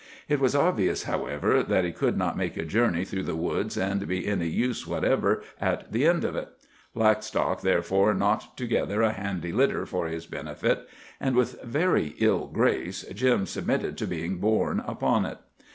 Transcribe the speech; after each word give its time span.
It 0.27 0.39
was 0.39 0.55
obvious, 0.55 1.03
however, 1.03 1.61
that 1.61 1.83
he 1.85 1.91
could 1.91 2.17
not 2.17 2.35
make 2.35 2.57
a 2.57 2.65
journey 2.65 3.05
through 3.05 3.21
the 3.21 3.35
woods 3.35 3.77
and 3.77 4.07
be 4.07 4.25
any 4.25 4.47
use 4.47 4.87
whatever 4.87 5.43
at 5.59 5.91
the 5.91 6.07
end 6.07 6.23
of 6.25 6.35
it. 6.35 6.49
Blackstock, 6.95 7.61
therefore, 7.61 8.15
knocked 8.15 8.57
together 8.57 9.03
a 9.03 9.11
handy 9.13 9.51
litter 9.51 9.85
for 9.85 10.07
his 10.07 10.25
benefit. 10.25 10.89
And 11.19 11.35
with 11.35 11.61
very 11.61 12.15
ill 12.17 12.47
grace 12.47 13.03
Jim 13.13 13.45
submitted 13.45 13.95
to 13.99 14.07
being 14.07 14.37
borne 14.39 14.79
upon 14.79 15.23
it. 15.27 15.37